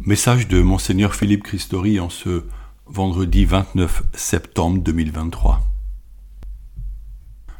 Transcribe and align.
Message 0.00 0.48
de 0.48 0.60
Monseigneur 0.60 1.14
Philippe 1.14 1.44
Christori 1.44 2.00
en 2.00 2.10
ce 2.10 2.44
vendredi 2.84 3.44
29 3.44 4.02
septembre 4.12 4.82
2023. 4.82 5.62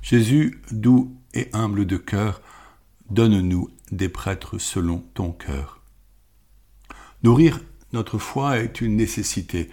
Jésus, 0.03 0.61
doux 0.71 1.17
et 1.33 1.49
humble 1.53 1.87
de 1.87 1.97
cœur, 1.97 2.43
donne-nous 3.09 3.71
des 3.93 4.09
prêtres 4.09 4.59
selon 4.59 4.99
ton 5.15 5.31
cœur. 5.31 5.81
Nourrir 7.23 7.61
notre 7.93 8.19
foi 8.19 8.59
est 8.59 8.80
une 8.80 8.96
nécessité, 8.96 9.71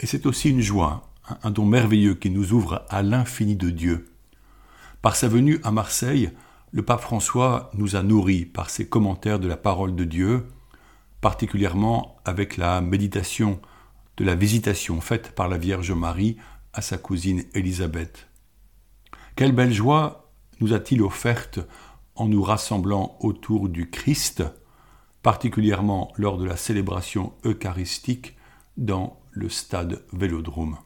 et 0.00 0.06
c'est 0.06 0.26
aussi 0.26 0.50
une 0.50 0.62
joie, 0.62 1.12
un 1.42 1.50
don 1.50 1.66
merveilleux 1.66 2.14
qui 2.14 2.30
nous 2.30 2.52
ouvre 2.52 2.84
à 2.88 3.02
l'infini 3.02 3.54
de 3.54 3.70
Dieu. 3.70 4.12
Par 5.02 5.14
sa 5.14 5.28
venue 5.28 5.60
à 5.62 5.70
Marseille, 5.70 6.30
le 6.72 6.82
pape 6.82 7.02
François 7.02 7.70
nous 7.74 7.96
a 7.96 8.02
nourris 8.02 8.46
par 8.46 8.70
ses 8.70 8.88
commentaires 8.88 9.38
de 9.38 9.46
la 9.46 9.58
parole 9.58 9.94
de 9.94 10.04
Dieu, 10.04 10.48
particulièrement 11.20 12.16
avec 12.24 12.56
la 12.56 12.80
méditation 12.80 13.60
de 14.16 14.24
la 14.24 14.34
visitation 14.34 15.00
faite 15.00 15.34
par 15.34 15.48
la 15.48 15.58
Vierge 15.58 15.92
Marie 15.92 16.36
à 16.72 16.82
sa 16.82 16.98
cousine 16.98 17.44
Élisabeth. 17.54 18.28
Quelle 19.34 19.52
belle 19.52 19.72
joie 19.72 20.30
nous 20.60 20.72
a-t-il 20.72 21.02
offerte 21.02 21.60
en 22.14 22.26
nous 22.26 22.42
rassemblant 22.42 23.16
autour 23.20 23.68
du 23.68 23.90
Christ, 23.90 24.42
particulièrement 25.22 26.12
lors 26.16 26.38
de 26.38 26.46
la 26.46 26.56
célébration 26.56 27.32
eucharistique 27.44 28.36
dans 28.76 29.20
le 29.32 29.48
stade 29.48 30.02
Vélodrome. 30.12 30.78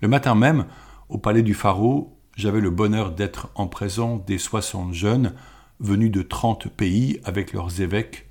Le 0.00 0.08
matin 0.08 0.34
même, 0.34 0.66
au 1.08 1.18
palais 1.18 1.42
du 1.42 1.54
Pharaon, 1.54 2.16
j'avais 2.36 2.60
le 2.60 2.70
bonheur 2.70 3.12
d'être 3.12 3.50
en 3.54 3.66
présence 3.66 4.24
des 4.24 4.38
60 4.38 4.92
jeunes 4.92 5.34
venus 5.80 6.10
de 6.10 6.22
30 6.22 6.68
pays 6.68 7.20
avec 7.24 7.52
leurs 7.52 7.80
évêques 7.80 8.23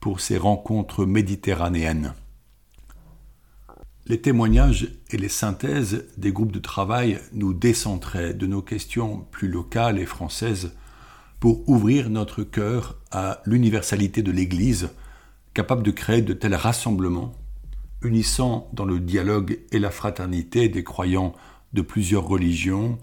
pour 0.00 0.20
ces 0.20 0.38
rencontres 0.38 1.04
méditerranéennes. 1.06 2.14
Les 4.06 4.20
témoignages 4.20 4.88
et 5.10 5.18
les 5.18 5.28
synthèses 5.28 6.06
des 6.16 6.32
groupes 6.32 6.52
de 6.52 6.58
travail 6.58 7.20
nous 7.34 7.52
décentraient 7.52 8.32
de 8.32 8.46
nos 8.46 8.62
questions 8.62 9.26
plus 9.30 9.48
locales 9.48 9.98
et 9.98 10.06
françaises 10.06 10.72
pour 11.40 11.68
ouvrir 11.68 12.08
notre 12.08 12.42
cœur 12.42 12.96
à 13.10 13.42
l'universalité 13.44 14.22
de 14.22 14.32
l'Église, 14.32 14.88
capable 15.52 15.82
de 15.82 15.90
créer 15.90 16.22
de 16.22 16.32
tels 16.32 16.54
rassemblements, 16.54 17.34
unissant 18.02 18.68
dans 18.72 18.86
le 18.86 18.98
dialogue 18.98 19.58
et 19.72 19.78
la 19.78 19.90
fraternité 19.90 20.70
des 20.70 20.84
croyants 20.84 21.34
de 21.74 21.82
plusieurs 21.82 22.26
religions, 22.26 22.98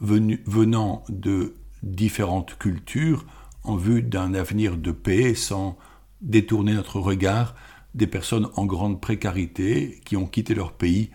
venant 0.00 1.04
de 1.10 1.54
différentes 1.82 2.56
cultures, 2.56 3.26
en 3.64 3.76
vue 3.76 4.02
d'un 4.02 4.32
avenir 4.32 4.78
de 4.78 4.92
paix 4.92 5.34
sans 5.34 5.76
détourner 6.20 6.74
notre 6.74 7.00
regard 7.00 7.54
des 7.94 8.06
personnes 8.06 8.48
en 8.56 8.66
grande 8.66 9.00
précarité 9.00 10.00
qui 10.04 10.16
ont 10.16 10.26
quitté 10.26 10.54
leur 10.54 10.72
pays 10.72 11.10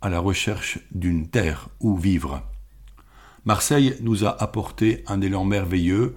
à 0.00 0.08
la 0.08 0.20
recherche 0.20 0.78
d'une 0.92 1.28
terre 1.28 1.68
où 1.80 1.96
vivre. 1.96 2.42
Marseille 3.44 3.96
nous 4.00 4.24
a 4.24 4.42
apporté 4.42 5.04
un 5.06 5.20
élan 5.20 5.44
merveilleux 5.44 6.16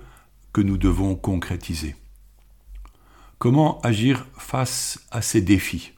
que 0.52 0.62
nous 0.62 0.78
devons 0.78 1.16
concrétiser. 1.16 1.96
Comment 3.38 3.80
agir 3.82 4.26
face 4.38 5.00
à 5.12 5.22
ces 5.22 5.42
défis? 5.42 5.94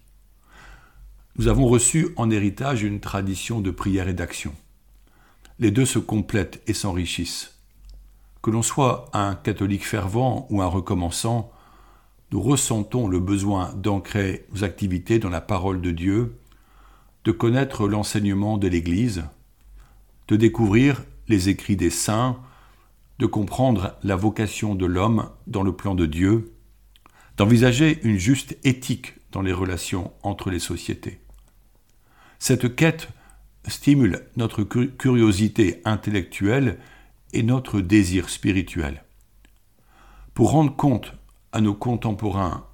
Nous 1.38 1.48
avons 1.48 1.68
reçu 1.68 2.10
en 2.18 2.30
héritage 2.30 2.84
une 2.84 3.00
tradition 3.00 3.62
de 3.62 3.72
prière 3.72 4.10
et 4.10 4.14
d'action. 4.14 4.54
Les 5.58 5.72
deux 5.72 5.86
se 5.86 6.00
complètent 6.00 6.62
et 6.68 6.74
s'enrichissent. 6.74 7.56
Que 8.42 8.52
l'on 8.52 8.62
soit 8.62 9.10
un 9.14 9.36
catholique 9.36 9.86
fervent 9.86 10.48
ou 10.50 10.62
un 10.62 10.68
recommençant, 10.68 11.52
nous 12.32 12.42
ressentons 12.42 13.08
le 13.08 13.20
besoin 13.20 13.74
d'ancrer 13.74 14.46
nos 14.54 14.64
activités 14.64 15.20
dans 15.20 15.30
la 15.30 15.42
parole 15.42 15.82
de 15.82 15.92
Dieu, 15.92 16.38
de 17.26 17.32
connaître 17.32 17.88
l'enseignement 17.88 18.58
de 18.58 18.68
l'Église, 18.68 19.24
de 20.28 20.38
découvrir 20.38 21.04
les 21.28 21.50
écrits 21.50 21.76
des 21.76 21.90
saints, 21.90 22.40
de 23.20 23.26
comprendre 23.26 23.96
la 24.04 24.16
vocation 24.16 24.76
de 24.76 24.86
l'homme 24.86 25.30
dans 25.46 25.62
le 25.62 25.74
plan 25.74 25.94
de 25.94 26.06
Dieu, 26.06 26.54
d'envisager 27.38 28.00
une 28.04 28.18
juste 28.18 28.58
éthique 28.64 29.14
dans 29.32 29.42
les 29.42 29.54
relations 29.54 30.12
entre 30.24 30.50
les 30.50 30.60
sociétés. 30.60 31.20
Cette 32.40 32.76
quête 32.76 33.10
stimule 33.68 34.26
notre 34.38 34.64
curiosité 34.64 35.82
intellectuelle 35.86 36.80
et 37.34 37.44
notre 37.44 37.82
désir 37.82 38.30
spirituel. 38.30 39.04
Pour 40.34 40.52
rendre 40.52 40.76
compte 40.76 41.14
à 41.52 41.62
nos 41.62 41.74
contemporains 41.74 42.66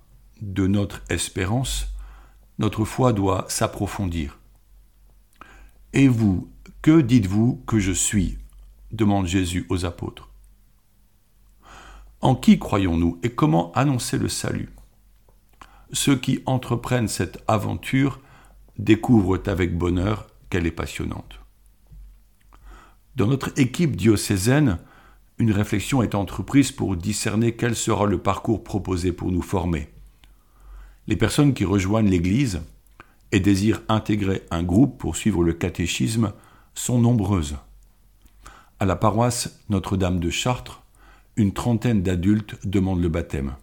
de 0.42 0.68
notre 0.68 1.02
espérance, 1.10 1.88
notre 2.60 2.86
foi 2.86 3.14
doit 3.14 3.46
s'approfondir. 3.50 4.40
Et 5.94 6.08
vous, 6.08 6.52
que 6.82 7.02
dites-vous 7.02 7.64
que 7.68 7.80
je 7.80 7.92
suis? 7.92 8.38
demande 8.92 9.28
Jésus 9.28 9.66
aux 9.70 9.86
apôtres. 9.86 10.30
En 12.22 12.36
qui 12.36 12.58
croyons-nous 12.58 13.20
et 13.22 13.30
comment 13.30 13.72
annoncer 13.74 14.18
le 14.18 14.30
salut? 14.30 14.70
Ceux 15.92 16.16
qui 16.18 16.42
entreprennent 16.46 17.08
cette 17.08 17.44
aventure 17.48 18.20
découvrent 18.78 19.42
avec 19.46 19.78
bonheur 19.78 20.28
qu'elle 20.50 20.66
est 20.66 20.72
passionnante. 20.72 21.40
Dans 23.16 23.28
notre 23.28 23.52
équipe 23.60 23.96
diocésaine, 23.96 24.80
une 25.40 25.52
réflexion 25.52 26.02
est 26.02 26.16
entreprise 26.16 26.72
pour 26.72 26.96
discerner 26.96 27.56
quel 27.56 27.76
sera 27.76 28.06
le 28.06 28.18
parcours 28.18 28.64
proposé 28.64 29.12
pour 29.12 29.32
nous 29.32 29.42
former. 29.42 29.90
Les 31.08 31.16
personnes 31.16 31.54
qui 31.54 31.64
rejoignent 31.64 32.10
l'Église 32.10 32.62
et 33.32 33.40
désirent 33.40 33.84
intégrer 33.88 34.44
un 34.52 34.64
groupe 34.64 34.98
pour 34.98 35.16
suivre 35.16 35.44
le 35.44 35.54
catéchisme 35.54 36.34
sont 36.74 37.00
nombreuses. 37.00 37.58
À 38.80 38.86
la 38.86 38.96
paroisse 38.96 39.60
Notre-Dame 39.70 40.20
de 40.20 40.30
Chartres, 40.30 40.84
une 41.36 41.54
trentaine 41.54 42.02
d'adultes 42.02 42.56
demandent 42.66 43.02
le 43.02 43.10
baptême. 43.10 43.56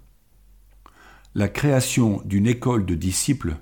La 1.35 1.49
création 1.49 2.23
d'une 2.25 2.47
école 2.47 2.87
de 2.87 2.95
disciples 2.95 3.57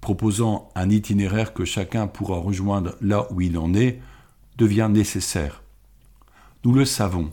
proposant 0.00 0.68
un 0.74 0.90
itinéraire 0.90 1.54
que 1.54 1.64
chacun 1.64 2.08
pourra 2.08 2.38
rejoindre 2.38 2.96
là 3.00 3.28
où 3.30 3.40
il 3.40 3.56
en 3.56 3.72
est 3.72 4.00
devient 4.58 4.88
nécessaire. 4.90 5.62
Nous 6.64 6.72
le 6.72 6.84
savons, 6.84 7.32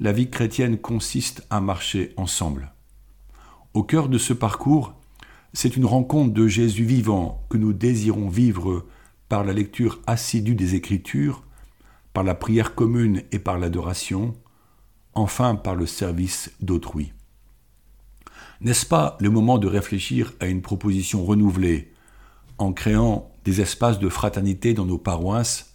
la 0.00 0.12
vie 0.12 0.30
chrétienne 0.30 0.78
consiste 0.78 1.44
à 1.50 1.60
marcher 1.60 2.12
ensemble. 2.16 2.72
Au 3.74 3.82
cœur 3.82 4.08
de 4.08 4.18
ce 4.18 4.32
parcours, 4.32 4.94
c'est 5.52 5.76
une 5.76 5.86
rencontre 5.86 6.32
de 6.32 6.46
Jésus 6.46 6.84
vivant 6.84 7.44
que 7.48 7.56
nous 7.56 7.72
désirons 7.72 8.28
vivre 8.28 8.86
par 9.28 9.44
la 9.44 9.52
lecture 9.52 10.00
assidue 10.06 10.54
des 10.54 10.74
Écritures, 10.74 11.42
par 12.12 12.22
la 12.22 12.34
prière 12.34 12.74
commune 12.74 13.22
et 13.32 13.38
par 13.38 13.58
l'adoration, 13.58 14.36
enfin 15.14 15.56
par 15.56 15.74
le 15.74 15.86
service 15.86 16.52
d'autrui. 16.60 17.12
N'est-ce 18.60 18.86
pas 18.86 19.16
le 19.20 19.30
moment 19.30 19.58
de 19.58 19.66
réfléchir 19.66 20.32
à 20.40 20.46
une 20.46 20.62
proposition 20.62 21.24
renouvelée, 21.24 21.92
en 22.58 22.72
créant 22.72 23.30
des 23.44 23.60
espaces 23.60 23.98
de 23.98 24.08
fraternité 24.08 24.74
dans 24.74 24.86
nos 24.86 24.98
paroisses, 24.98 25.72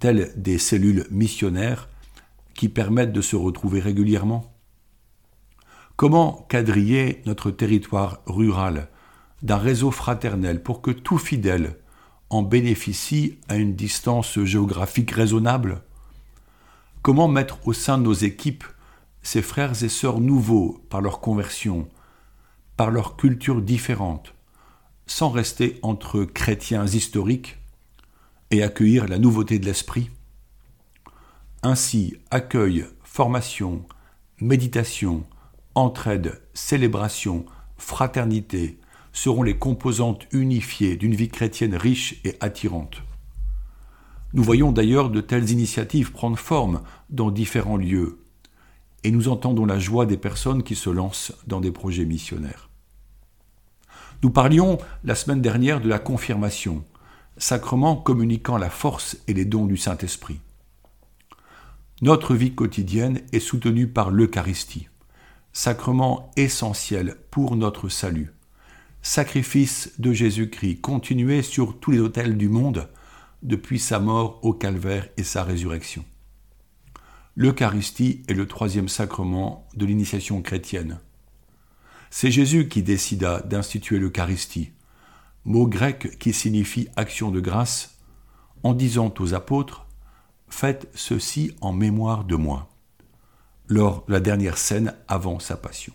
tels 0.00 0.32
des 0.36 0.58
cellules 0.58 1.06
missionnaires 1.10 1.88
qui 2.54 2.68
permettent 2.68 3.12
de 3.12 3.20
se 3.20 3.36
retrouver 3.36 3.80
régulièrement. 3.80 4.54
Comment 5.96 6.46
quadriller 6.48 7.22
notre 7.26 7.50
territoire 7.50 8.20
rural 8.26 8.88
d'un 9.42 9.58
réseau 9.58 9.90
fraternel 9.90 10.62
pour 10.62 10.82
que 10.82 10.90
tout 10.90 11.18
fidèle 11.18 11.76
en 12.30 12.42
bénéficie 12.42 13.38
à 13.48 13.56
une 13.56 13.74
distance 13.74 14.42
géographique 14.42 15.12
raisonnable? 15.12 15.82
Comment 17.02 17.28
mettre 17.28 17.68
au 17.68 17.72
sein 17.72 17.98
de 17.98 18.02
nos 18.02 18.12
équipes 18.12 18.64
ces 19.22 19.42
frères 19.42 19.82
et 19.84 19.88
sœurs 19.88 20.20
nouveaux 20.20 20.84
par 20.90 21.00
leur 21.00 21.20
conversion, 21.20 21.88
par 22.76 22.90
leur 22.90 23.16
culture 23.16 23.62
différente, 23.62 24.34
sans 25.06 25.30
rester 25.30 25.78
entre 25.82 26.24
chrétiens 26.24 26.86
historiques 26.86 27.58
et 28.50 28.62
accueillir 28.62 29.06
la 29.06 29.18
nouveauté 29.18 29.58
de 29.58 29.66
l'esprit? 29.66 30.10
Ainsi, 31.64 32.14
accueil, 32.30 32.84
formation, 33.02 33.84
méditation, 34.40 35.24
entraide, 35.74 36.42
célébration, 36.52 37.46
fraternité 37.78 38.78
seront 39.12 39.42
les 39.42 39.56
composantes 39.56 40.26
unifiées 40.32 40.96
d'une 40.96 41.14
vie 41.14 41.28
chrétienne 41.28 41.74
riche 41.74 42.20
et 42.24 42.36
attirante. 42.40 43.02
Nous 44.34 44.42
voyons 44.42 44.72
d'ailleurs 44.72 45.10
de 45.10 45.20
telles 45.20 45.50
initiatives 45.50 46.12
prendre 46.12 46.38
forme 46.38 46.82
dans 47.08 47.30
différents 47.30 47.76
lieux, 47.76 48.18
et 49.02 49.10
nous 49.10 49.28
entendons 49.28 49.64
la 49.64 49.78
joie 49.78 50.06
des 50.06 50.16
personnes 50.16 50.62
qui 50.62 50.74
se 50.74 50.90
lancent 50.90 51.32
dans 51.46 51.60
des 51.60 51.72
projets 51.72 52.04
missionnaires. 52.04 52.68
Nous 54.22 54.30
parlions 54.30 54.78
la 55.04 55.14
semaine 55.14 55.42
dernière 55.42 55.80
de 55.80 55.88
la 55.88 55.98
confirmation, 55.98 56.84
sacrement 57.38 57.96
communiquant 57.96 58.58
la 58.58 58.70
force 58.70 59.16
et 59.28 59.34
les 59.34 59.44
dons 59.44 59.66
du 59.66 59.76
Saint-Esprit. 59.76 60.40
Notre 62.02 62.34
vie 62.34 62.56
quotidienne 62.56 63.20
est 63.32 63.38
soutenue 63.38 63.86
par 63.86 64.10
l'Eucharistie, 64.10 64.88
sacrement 65.52 66.32
essentiel 66.36 67.16
pour 67.30 67.54
notre 67.54 67.88
salut, 67.88 68.32
sacrifice 69.00 69.92
de 70.00 70.12
Jésus-Christ, 70.12 70.80
continué 70.80 71.42
sur 71.42 71.78
tous 71.78 71.92
les 71.92 72.00
autels 72.00 72.36
du 72.36 72.48
monde 72.48 72.88
depuis 73.44 73.78
sa 73.78 74.00
mort 74.00 74.40
au 74.42 74.52
calvaire 74.52 75.08
et 75.16 75.22
sa 75.22 75.44
résurrection. 75.44 76.04
L'Eucharistie 77.36 78.24
est 78.26 78.34
le 78.34 78.48
troisième 78.48 78.88
sacrement 78.88 79.68
de 79.76 79.86
l'initiation 79.86 80.42
chrétienne. 80.42 80.98
C'est 82.10 82.32
Jésus 82.32 82.68
qui 82.68 82.82
décida 82.82 83.40
d'instituer 83.42 84.00
l'Eucharistie, 84.00 84.72
mot 85.44 85.68
grec 85.68 86.18
qui 86.18 86.32
signifie 86.32 86.88
action 86.96 87.30
de 87.30 87.38
grâce, 87.38 87.98
en 88.64 88.74
disant 88.74 89.14
aux 89.20 89.34
apôtres 89.34 89.83
Faites 90.56 90.88
ceci 90.94 91.50
en 91.60 91.72
mémoire 91.72 92.22
de 92.22 92.36
moi, 92.36 92.68
lors 93.66 94.04
de 94.06 94.12
la 94.12 94.20
dernière 94.20 94.56
scène 94.56 94.94
avant 95.08 95.40
sa 95.40 95.56
passion. 95.56 95.92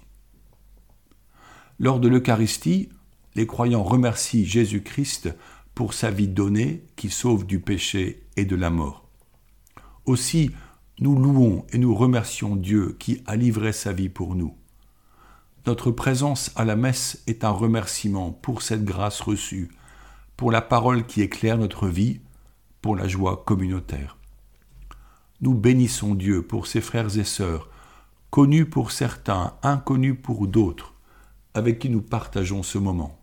Lors 1.80 2.02
de 2.02 2.10
l'Eucharistie, 2.10 2.90
les 3.36 3.48
croyants 3.48 3.84
remercient 3.84 4.44
Jésus-Christ 4.44 5.34
pour 5.76 5.94
sa 5.94 6.12
vie 6.12 6.28
donnée 6.28 6.84
qui 6.98 7.10
sauve 7.10 7.46
du 7.46 7.62
péché 7.62 8.28
et 8.36 8.44
de 8.44 8.58
la 8.58 8.70
mort. 8.70 9.08
Aussi, 10.04 10.52
nous 11.00 11.18
louons 11.18 11.66
et 11.72 11.78
nous 11.78 11.96
remercions 11.96 12.58
Dieu 12.58 12.98
qui 13.00 13.24
a 13.28 13.38
livré 13.38 13.72
sa 13.72 13.94
vie 13.94 14.10
pour 14.10 14.36
nous. 14.36 14.58
Notre 15.68 15.90
présence 15.90 16.52
à 16.58 16.66
la 16.66 16.76
messe 16.76 17.24
est 17.28 17.46
un 17.46 17.52
remerciement 17.52 18.34
pour 18.34 18.62
cette 18.62 18.84
grâce 18.84 19.22
reçue, 19.22 19.72
pour 20.36 20.52
la 20.52 20.62
parole 20.62 21.06
qui 21.06 21.22
éclaire 21.22 21.58
notre 21.58 21.88
vie, 21.88 22.20
pour 22.82 22.98
la 22.98 23.08
joie 23.08 23.42
communautaire. 23.46 24.19
Nous 25.42 25.54
bénissons 25.54 26.16
Dieu 26.16 26.42
pour 26.42 26.68
ses 26.68 26.82
frères 26.82 27.18
et 27.18 27.24
sœurs, 27.24 27.70
connus 28.30 28.66
pour 28.66 28.92
certains, 28.92 29.54
inconnus 29.64 30.18
pour 30.22 30.48
d'autres, 30.48 30.94
avec 31.54 31.80
qui 31.80 31.90
nous 31.90 32.02
partageons 32.02 32.62
ce 32.62 32.78
moment. 32.78 33.20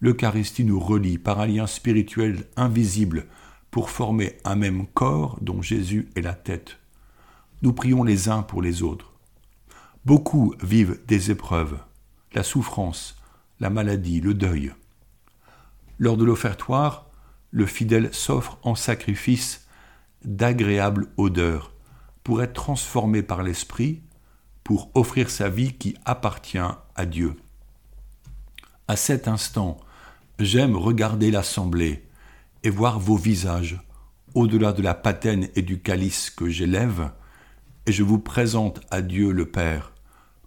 L'Eucharistie 0.00 0.64
nous 0.64 0.78
relie 0.78 1.16
par 1.16 1.40
un 1.40 1.46
lien 1.46 1.66
spirituel 1.66 2.44
invisible 2.56 3.26
pour 3.70 3.88
former 3.88 4.36
un 4.44 4.56
même 4.56 4.86
corps 4.86 5.38
dont 5.40 5.62
Jésus 5.62 6.10
est 6.16 6.20
la 6.20 6.34
tête. 6.34 6.78
Nous 7.62 7.72
prions 7.72 8.04
les 8.04 8.28
uns 8.28 8.42
pour 8.42 8.60
les 8.60 8.82
autres. 8.82 9.12
Beaucoup 10.04 10.54
vivent 10.62 11.00
des 11.08 11.30
épreuves, 11.30 11.78
la 12.34 12.42
souffrance, 12.42 13.16
la 13.58 13.70
maladie, 13.70 14.20
le 14.20 14.34
deuil. 14.34 14.72
Lors 15.98 16.18
de 16.18 16.24
l'offertoire, 16.24 17.06
le 17.50 17.64
fidèle 17.64 18.12
s'offre 18.12 18.58
en 18.62 18.74
sacrifice 18.74 19.65
d'agréable 20.26 21.08
odeur 21.16 21.72
pour 22.22 22.42
être 22.42 22.52
transformé 22.52 23.22
par 23.22 23.42
l'Esprit, 23.42 24.02
pour 24.64 24.90
offrir 24.94 25.30
sa 25.30 25.48
vie 25.48 25.74
qui 25.74 25.96
appartient 26.04 26.58
à 26.58 27.06
Dieu. 27.06 27.36
À 28.88 28.96
cet 28.96 29.28
instant, 29.28 29.80
J'aime 30.38 30.76
regarder 30.76 31.30
l'assemblée 31.30 32.04
et 32.62 32.68
voir 32.68 33.00
vos 33.00 33.16
visages 33.16 33.80
au-delà 34.34 34.74
de 34.74 34.82
la 34.82 34.92
patène 34.92 35.48
et 35.56 35.62
du 35.62 35.80
calice 35.80 36.28
que 36.28 36.50
j'élève, 36.50 37.10
et 37.86 37.92
je 37.92 38.02
vous 38.02 38.18
présente 38.18 38.80
à 38.90 39.00
Dieu 39.00 39.32
le 39.32 39.46
Père, 39.46 39.94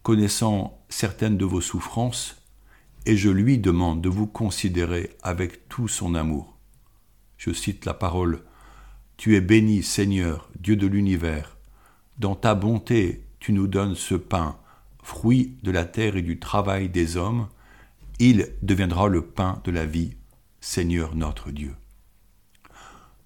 connaissant 0.03 0.79
certaines 0.89 1.37
de 1.37 1.45
vos 1.45 1.59
souffrances, 1.59 2.35
et 3.07 3.17
je 3.17 3.31
lui 3.31 3.57
demande 3.57 3.99
de 3.99 4.09
vous 4.09 4.27
considérer 4.27 5.17
avec 5.23 5.67
tout 5.69 5.87
son 5.87 6.13
amour. 6.13 6.55
Je 7.37 7.51
cite 7.51 7.85
la 7.85 7.95
parole 7.95 8.43
Tu 9.19 9.35
es 9.35 9.41
béni, 9.41 9.83
Seigneur, 9.83 10.49
Dieu 10.61 10.77
de 10.77 10.87
l'univers. 10.87 11.57
Dans 12.19 12.35
ta 12.35 12.55
bonté, 12.55 13.25
tu 13.41 13.51
nous 13.51 13.67
donnes 13.67 13.95
ce 13.95 14.15
pain, 14.15 14.55
fruit 15.03 15.57
de 15.61 15.71
la 15.71 15.83
terre 15.83 16.15
et 16.15 16.21
du 16.21 16.39
travail 16.39 16.87
des 16.87 17.17
hommes, 17.17 17.49
il 18.19 18.47
deviendra 18.61 19.09
le 19.09 19.21
pain 19.21 19.59
de 19.65 19.71
la 19.71 19.85
vie, 19.85 20.15
Seigneur 20.61 21.15
notre 21.15 21.51
Dieu. 21.51 21.75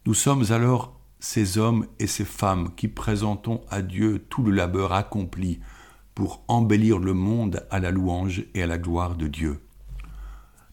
Nous 0.08 0.16
sommes 0.16 0.46
alors 0.50 1.00
ces 1.20 1.60
hommes 1.60 1.86
et 2.00 2.08
ces 2.08 2.26
femmes 2.26 2.74
qui 2.76 2.88
présentons 2.88 3.62
à 3.70 3.84
Dieu 3.84 4.26
tout 4.30 4.42
le 4.42 4.52
labeur 4.52 4.94
accompli 4.94 5.60
pour 6.16 6.44
embellir 6.48 6.98
le 6.98 7.14
monde 7.14 7.68
à 7.70 7.80
la 7.80 7.92
louange 7.92 8.46
et 8.56 8.64
à 8.64 8.68
la 8.68 8.80
gloire 8.80 9.16
de 9.16 9.28
Dieu. 9.28 9.60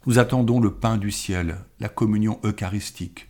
Nous 0.07 0.19
attendons 0.19 0.61
le 0.61 0.73
pain 0.73 0.97
du 0.97 1.11
ciel, 1.11 1.59
la 1.79 1.91
communion 1.91 2.41
eucharistique, 2.43 3.29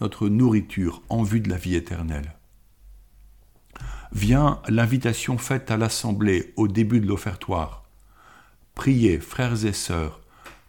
notre 0.00 0.28
nourriture 0.28 1.02
en 1.08 1.22
vue 1.22 1.40
de 1.40 1.50
la 1.50 1.56
vie 1.56 1.74
éternelle. 1.74 2.34
Vient 4.12 4.60
l'invitation 4.68 5.38
faite 5.38 5.70
à 5.70 5.76
l'assemblée 5.76 6.52
au 6.56 6.68
début 6.68 7.00
de 7.00 7.06
l'offertoire. 7.06 7.84
Priez, 8.74 9.18
frères 9.18 9.64
et 9.64 9.72
sœurs, 9.72 10.20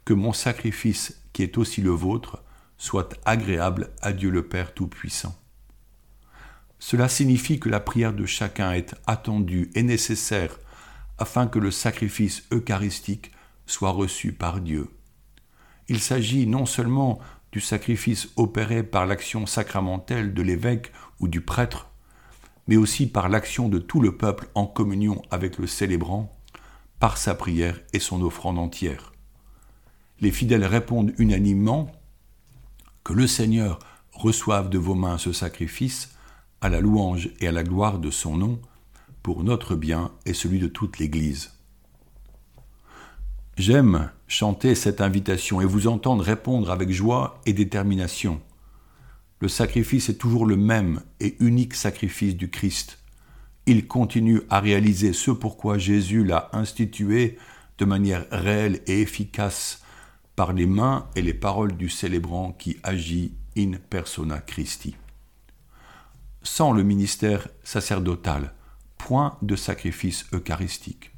que 0.05 0.13
mon 0.13 0.33
sacrifice, 0.33 1.21
qui 1.33 1.43
est 1.43 1.57
aussi 1.57 1.81
le 1.81 1.91
vôtre, 1.91 2.43
soit 2.77 3.15
agréable 3.25 3.91
à 4.01 4.11
Dieu 4.11 4.29
le 4.29 4.47
Père 4.47 4.73
Tout-Puissant. 4.73 5.35
Cela 6.79 7.07
signifie 7.07 7.59
que 7.59 7.69
la 7.69 7.79
prière 7.79 8.13
de 8.13 8.25
chacun 8.25 8.71
est 8.73 8.95
attendue 9.05 9.69
et 9.75 9.83
nécessaire 9.83 10.59
afin 11.19 11.45
que 11.45 11.59
le 11.59 11.69
sacrifice 11.69 12.43
eucharistique 12.51 13.31
soit 13.67 13.91
reçu 13.91 14.33
par 14.33 14.59
Dieu. 14.59 14.89
Il 15.87 15.99
s'agit 15.99 16.47
non 16.47 16.65
seulement 16.65 17.19
du 17.51 17.61
sacrifice 17.61 18.29
opéré 18.35 18.83
par 18.83 19.05
l'action 19.05 19.45
sacramentelle 19.45 20.33
de 20.33 20.41
l'évêque 20.41 20.91
ou 21.19 21.27
du 21.27 21.41
prêtre, 21.41 21.89
mais 22.67 22.77
aussi 22.77 23.07
par 23.07 23.29
l'action 23.29 23.69
de 23.69 23.79
tout 23.79 24.01
le 24.01 24.15
peuple 24.17 24.47
en 24.55 24.65
communion 24.65 25.21
avec 25.31 25.57
le 25.57 25.67
célébrant, 25.67 26.37
par 26.99 27.17
sa 27.17 27.35
prière 27.35 27.79
et 27.93 27.99
son 27.99 28.21
offrande 28.21 28.59
entière 28.59 29.11
les 30.21 30.31
fidèles 30.31 30.65
répondent 30.65 31.13
unanimement 31.17 31.91
que 33.03 33.13
le 33.13 33.27
Seigneur 33.27 33.79
reçoive 34.13 34.69
de 34.69 34.77
vos 34.77 34.95
mains 34.95 35.17
ce 35.17 35.33
sacrifice 35.33 36.15
à 36.61 36.69
la 36.69 36.79
louange 36.79 37.31
et 37.39 37.47
à 37.47 37.51
la 37.51 37.63
gloire 37.63 37.97
de 37.97 38.11
son 38.11 38.37
nom, 38.37 38.61
pour 39.23 39.43
notre 39.43 39.75
bien 39.75 40.11
et 40.25 40.33
celui 40.33 40.59
de 40.59 40.67
toute 40.67 40.99
l'Église. 40.99 41.51
J'aime 43.57 44.11
chanter 44.31 44.75
cette 44.75 45.01
invitation 45.01 45.59
et 45.59 45.65
vous 45.65 45.87
entendre 45.87 46.23
répondre 46.23 46.71
avec 46.71 46.89
joie 46.89 47.41
et 47.45 47.51
détermination. 47.51 48.39
Le 49.41 49.49
sacrifice 49.49 50.07
est 50.07 50.17
toujours 50.17 50.45
le 50.45 50.55
même 50.55 51.01
et 51.19 51.35
unique 51.41 51.73
sacrifice 51.73 52.37
du 52.37 52.49
Christ. 52.49 52.99
Il 53.65 53.87
continue 53.87 54.41
à 54.49 54.61
réaliser 54.61 55.11
ce 55.11 55.31
pourquoi 55.31 55.77
Jésus 55.77 56.23
l'a 56.23 56.49
institué 56.53 57.37
de 57.77 57.83
manière 57.83 58.25
réelle 58.31 58.79
et 58.87 59.01
efficace 59.01 59.81
par 60.37 60.53
les 60.53 60.65
mains 60.65 61.09
et 61.17 61.21
les 61.21 61.33
paroles 61.33 61.75
du 61.75 61.89
célébrant 61.89 62.53
qui 62.53 62.77
agit 62.83 63.33
in 63.57 63.73
persona 63.89 64.39
Christi. 64.39 64.95
Sans 66.41 66.71
le 66.71 66.83
ministère 66.83 67.49
sacerdotal, 67.63 68.53
point 68.97 69.37
de 69.41 69.57
sacrifice 69.57 70.25
eucharistique. 70.31 71.11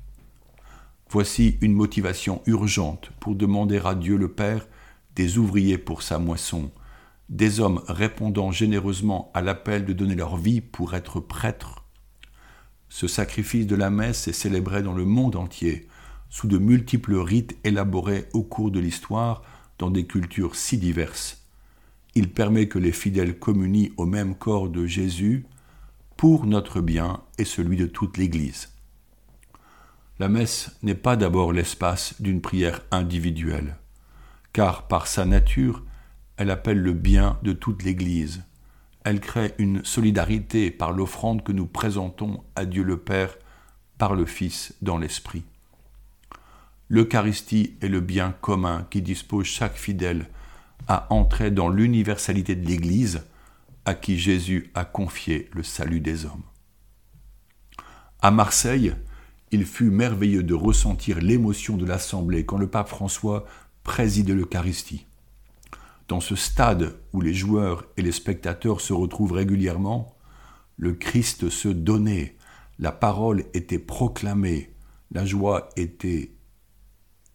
Voici 1.13 1.60
une 1.62 1.75
motivation 1.75 2.41
urgente 2.48 3.12
pour 3.20 3.36
demander 3.36 3.79
à 3.86 3.93
Dieu 3.93 4.17
le 4.17 4.29
Père 4.29 4.67
des 5.15 5.38
ouvriers 5.38 5.77
pour 5.77 6.01
sa 6.01 6.17
moisson, 6.17 6.72
des 7.29 7.60
hommes 7.60 7.84
répondant 7.88 8.50
généreusement 8.50 9.29
à 9.36 9.43
l'appel 9.43 9.86
de 9.86 9.93
donner 9.93 10.15
leur 10.15 10.38
vie 10.38 10.60
pour 10.60 10.96
être 10.96 11.20
prêtres. 11.20 11.86
Ce 12.89 13.08
sacrifice 13.08 13.67
de 13.67 13.75
la 13.75 13.91
messe 13.91 14.27
est 14.27 14.34
célébré 14.34 14.82
dans 14.82 14.96
le 14.96 15.05
monde 15.05 15.36
entier, 15.36 15.88
sous 16.32 16.48
de 16.48 16.58
multiples 16.58 17.17
rites 17.17 17.60
élaborés 17.63 18.25
au 18.34 18.41
cours 18.41 18.72
de 18.72 18.79
l'histoire 18.79 19.43
dans 19.77 19.91
des 19.91 20.08
cultures 20.08 20.55
si 20.55 20.79
diverses. 20.79 21.43
Il 22.15 22.32
permet 22.32 22.67
que 22.67 22.79
les 22.79 22.91
fidèles 22.91 23.38
communient 23.38 23.91
au 23.98 24.08
même 24.08 24.34
corps 24.34 24.67
de 24.67 24.88
Jésus 24.88 25.46
pour 26.17 26.48
notre 26.48 26.82
bien 26.82 27.22
et 27.38 27.46
celui 27.46 27.77
de 27.77 27.86
toute 27.86 28.17
l'Église. 28.17 28.72
La 30.20 30.29
messe 30.29 30.72
n'est 30.84 30.96
pas 30.96 31.15
d'abord 31.15 31.53
l'espace 31.53 32.22
d'une 32.22 32.41
prière 32.41 32.82
individuelle, 32.91 33.77
car 34.53 34.88
par 34.88 35.08
sa 35.08 35.25
nature, 35.25 35.84
elle 36.38 36.51
appelle 36.51 36.79
le 36.79 36.93
bien 36.93 37.39
de 37.41 37.51
toute 37.51 37.84
l'Église. 37.84 38.43
Elle 39.03 39.20
crée 39.20 39.53
une 39.58 39.84
solidarité 39.84 40.72
par 40.72 40.91
l'offrande 40.91 41.43
que 41.43 41.51
nous 41.51 41.65
présentons 41.65 42.43
à 42.55 42.65
Dieu 42.65 42.84
le 42.84 42.98
Père 42.98 43.36
par 43.98 44.13
le 44.13 44.25
Fils 44.25 44.75
dans 44.82 44.98
l'Esprit. 44.98 45.43
L'Eucharistie 46.89 47.75
est 47.82 47.88
le 47.88 48.01
bien 48.01 48.36
commun 48.39 48.86
qui 48.89 49.01
dispose 49.01 49.46
chaque 49.46 49.75
fidèle 49.75 50.27
à 50.88 51.12
entrer 51.12 51.50
dans 51.50 51.70
l'universalité 51.70 52.55
de 52.55 52.67
l'Église 52.67 53.24
à 53.86 53.96
qui 53.96 54.17
Jésus 54.17 54.72
a 54.75 54.86
confié 54.86 55.50
le 55.53 55.63
salut 55.63 56.01
des 56.01 56.25
hommes. 56.25 56.43
À 58.22 58.32
Marseille, 58.32 58.93
il 59.53 59.65
fut 59.65 59.91
merveilleux 59.91 60.41
de 60.41 60.55
ressentir 60.55 61.19
l'émotion 61.19 61.77
de 61.77 61.86
l'Assemblée 61.86 62.43
quand 62.43 62.57
le 62.57 62.67
pape 62.67 62.89
François 62.89 63.45
présidait 63.83 64.33
l'Eucharistie. 64.33 65.05
Dans 66.07 66.19
ce 66.19 66.36
stade 66.36 66.95
où 67.13 67.22
les 67.22 67.33
joueurs 67.33 67.86
et 67.95 68.01
les 68.01 68.12
spectateurs 68.12 68.81
se 68.81 68.93
retrouvent 68.93 69.31
régulièrement, 69.31 70.15
le 70.77 70.93
Christ 70.93 71.50
se 71.50 71.69
donnait, 71.69 72.36
la 72.79 72.91
parole 72.91 73.45
était 73.53 73.79
proclamée, 73.79 74.74
la 75.12 75.24
joie 75.24 75.69
était 75.77 76.31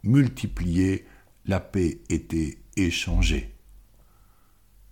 multiplier 0.03 1.07
la 1.47 1.61
paix 1.61 2.01
était 2.11 2.59
échangée. 2.77 3.55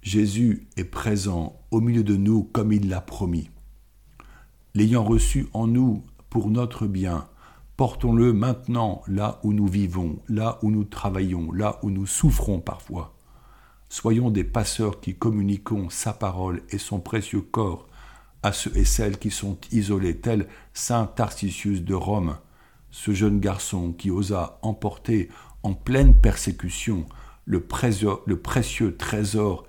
Jésus 0.00 0.68
est 0.76 0.84
présent 0.84 1.60
au 1.70 1.80
milieu 1.80 2.04
de 2.04 2.16
nous 2.16 2.44
comme 2.44 2.72
il 2.72 2.88
l'a 2.88 3.00
promis. 3.00 3.50
L'ayant 4.74 5.04
reçu 5.04 5.48
en 5.52 5.66
nous 5.66 6.04
pour 6.30 6.50
notre 6.50 6.86
bien, 6.86 7.28
portons-le 7.76 8.32
maintenant 8.32 9.02
là 9.06 9.40
où 9.42 9.52
nous 9.52 9.66
vivons, 9.66 10.18
là 10.28 10.58
où 10.62 10.70
nous 10.70 10.84
travaillons, 10.84 11.52
là 11.52 11.78
où 11.82 11.90
nous 11.90 12.06
souffrons 12.06 12.60
parfois. 12.60 13.14
Soyons 13.88 14.30
des 14.30 14.44
passeurs 14.44 15.00
qui 15.00 15.14
communiquons 15.14 15.88
sa 15.90 16.12
parole 16.12 16.62
et 16.70 16.78
son 16.78 17.00
précieux 17.00 17.40
corps 17.42 17.86
à 18.42 18.52
ceux 18.52 18.76
et 18.76 18.84
celles 18.84 19.18
qui 19.18 19.30
sont 19.30 19.58
isolés, 19.72 20.18
tels 20.18 20.46
Saint 20.72 21.06
Tarcisius 21.06 21.82
de 21.82 21.94
Rome, 21.94 22.36
ce 22.90 23.12
jeune 23.12 23.40
garçon 23.40 23.92
qui 23.92 24.10
osa 24.10 24.58
emporter 24.62 25.28
en 25.62 25.74
pleine 25.74 26.18
persécution 26.20 27.06
le 27.44 27.60
précieux, 27.60 28.10
le 28.26 28.40
précieux 28.40 28.96
trésor 28.96 29.66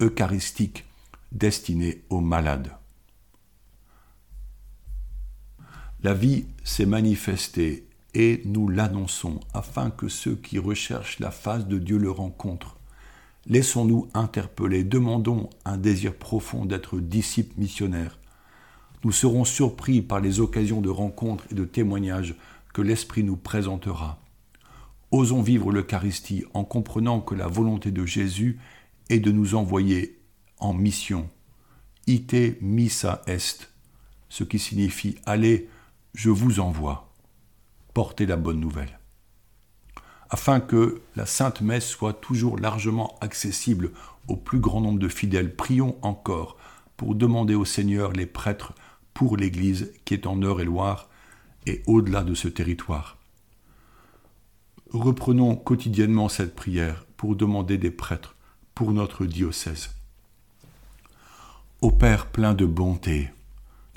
eucharistique 0.00 0.84
destiné 1.32 2.04
aux 2.10 2.20
malades. 2.20 2.79
La 6.02 6.14
vie 6.14 6.46
s'est 6.64 6.86
manifestée 6.86 7.84
et 8.14 8.40
nous 8.46 8.68
l'annonçons 8.68 9.38
afin 9.52 9.90
que 9.90 10.08
ceux 10.08 10.34
qui 10.34 10.58
recherchent 10.58 11.18
la 11.18 11.30
face 11.30 11.66
de 11.66 11.78
Dieu 11.78 11.98
le 11.98 12.10
rencontrent. 12.10 12.78
Laissons-nous 13.46 14.08
interpeller, 14.14 14.82
demandons 14.82 15.50
un 15.66 15.76
désir 15.76 16.14
profond 16.14 16.64
d'être 16.64 17.00
disciples 17.00 17.60
missionnaires. 17.60 18.18
Nous 19.04 19.12
serons 19.12 19.44
surpris 19.44 20.00
par 20.00 20.20
les 20.20 20.40
occasions 20.40 20.80
de 20.80 20.88
rencontres 20.88 21.44
et 21.50 21.54
de 21.54 21.66
témoignages 21.66 22.34
que 22.72 22.80
l'Esprit 22.80 23.22
nous 23.22 23.36
présentera. 23.36 24.22
Osons 25.10 25.42
vivre 25.42 25.70
l'Eucharistie 25.70 26.44
en 26.54 26.64
comprenant 26.64 27.20
que 27.20 27.34
la 27.34 27.46
volonté 27.46 27.90
de 27.90 28.06
Jésus 28.06 28.58
est 29.10 29.20
de 29.20 29.32
nous 29.32 29.54
envoyer 29.54 30.18
en 30.60 30.72
mission. 30.72 31.28
Ite 32.06 32.62
missa 32.62 33.20
est, 33.26 33.70
ce 34.30 34.44
qui 34.44 34.58
signifie 34.58 35.16
allez, 35.26 35.68
je 36.14 36.30
vous 36.30 36.60
envoie. 36.60 37.12
Portez 37.94 38.26
la 38.26 38.36
bonne 38.36 38.60
nouvelle. 38.60 38.98
Afin 40.30 40.60
que 40.60 41.02
la 41.16 41.26
Sainte 41.26 41.60
Messe 41.60 41.88
soit 41.88 42.12
toujours 42.12 42.58
largement 42.58 43.18
accessible 43.20 43.90
au 44.28 44.36
plus 44.36 44.60
grand 44.60 44.80
nombre 44.80 45.00
de 45.00 45.08
fidèles, 45.08 45.54
prions 45.54 45.96
encore 46.02 46.56
pour 46.96 47.14
demander 47.14 47.54
au 47.54 47.64
Seigneur 47.64 48.12
les 48.12 48.26
prêtres 48.26 48.74
pour 49.12 49.36
l'Église 49.36 49.92
qui 50.04 50.14
est 50.14 50.26
en 50.26 50.40
Eure-et-Loire 50.40 51.08
et 51.66 51.82
au-delà 51.86 52.22
de 52.22 52.34
ce 52.34 52.48
territoire. 52.48 53.18
Reprenons 54.92 55.56
quotidiennement 55.56 56.28
cette 56.28 56.54
prière 56.54 57.06
pour 57.16 57.36
demander 57.36 57.78
des 57.78 57.90
prêtres 57.90 58.36
pour 58.74 58.92
notre 58.92 59.26
diocèse. 59.26 59.90
Ô 61.80 61.90
Père 61.90 62.26
plein 62.26 62.54
de 62.54 62.66
bonté, 62.66 63.30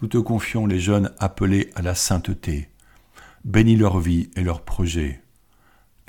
nous 0.02 0.08
te 0.08 0.18
confions 0.18 0.66
les 0.66 0.80
jeunes 0.80 1.12
appelés 1.20 1.72
à 1.76 1.82
la 1.82 1.96
sainteté. 1.96 2.70
Bénis 3.46 3.76
leur 3.76 4.00
vie 4.00 4.30
et 4.36 4.42
leurs 4.42 4.62
projets. 4.62 5.22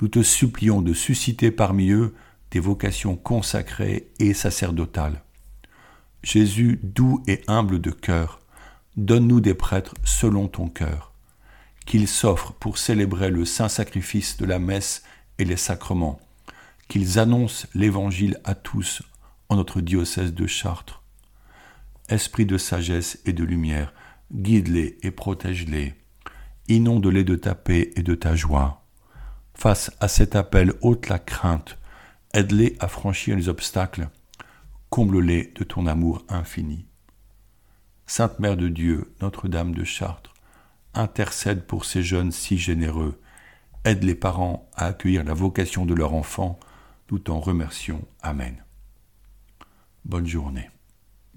Nous 0.01 0.07
te 0.07 0.23
supplions 0.23 0.81
de 0.81 0.93
susciter 0.93 1.51
parmi 1.51 1.91
eux 1.91 2.13
des 2.51 2.59
vocations 2.59 3.15
consacrées 3.15 4.07
et 4.19 4.33
sacerdotales. 4.33 5.21
Jésus, 6.23 6.79
doux 6.83 7.23
et 7.27 7.41
humble 7.47 7.79
de 7.79 7.91
cœur, 7.91 8.39
donne-nous 8.97 9.41
des 9.41 9.53
prêtres 9.53 9.95
selon 10.03 10.47
ton 10.47 10.67
cœur 10.69 11.15
qu'ils 11.85 12.07
s'offrent 12.07 12.53
pour 12.53 12.77
célébrer 12.77 13.29
le 13.29 13.45
saint 13.45 13.69
sacrifice 13.69 14.37
de 14.37 14.45
la 14.45 14.59
messe 14.59 15.03
et 15.37 15.45
les 15.45 15.57
sacrements, 15.57 16.19
qu'ils 16.87 17.19
annoncent 17.19 17.67
l'Évangile 17.73 18.39
à 18.43 18.55
tous 18.55 19.03
en 19.49 19.55
notre 19.55 19.81
diocèse 19.81 20.33
de 20.33 20.47
Chartres. 20.47 21.01
Esprit 22.09 22.45
de 22.45 22.57
sagesse 22.57 23.19
et 23.25 23.33
de 23.33 23.43
lumière, 23.43 23.93
guide-les 24.31 24.97
et 25.01 25.11
protège-les. 25.11 25.95
Inonde-les 26.67 27.23
de 27.23 27.35
ta 27.35 27.55
paix 27.55 27.91
et 27.95 28.03
de 28.03 28.15
ta 28.15 28.35
joie. 28.35 28.85
Face 29.55 29.91
à 29.99 30.07
cet 30.07 30.35
appel, 30.35 30.73
ôte 30.81 31.09
la 31.09 31.19
crainte, 31.19 31.77
aide-les 32.33 32.75
à 32.79 32.87
franchir 32.87 33.35
les 33.35 33.49
obstacles, 33.49 34.09
comble-les 34.89 35.51
de 35.55 35.63
ton 35.63 35.87
amour 35.87 36.23
infini. 36.29 36.85
Sainte 38.05 38.39
Mère 38.39 38.57
de 38.57 38.69
Dieu, 38.69 39.15
Notre-Dame 39.21 39.73
de 39.73 39.83
Chartres, 39.83 40.33
intercède 40.93 41.65
pour 41.65 41.85
ces 41.85 42.03
jeunes 42.03 42.31
si 42.31 42.57
généreux, 42.57 43.19
aide 43.83 44.03
les 44.03 44.15
parents 44.15 44.69
à 44.75 44.87
accueillir 44.87 45.23
la 45.23 45.33
vocation 45.33 45.85
de 45.85 45.93
leur 45.93 46.13
enfant, 46.13 46.59
tout 47.07 47.31
en 47.31 47.39
remercions. 47.39 48.05
Amen. 48.21 48.63
Bonne 50.03 50.27
journée. 50.27 50.69